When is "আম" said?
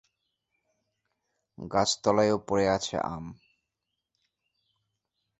3.05-3.25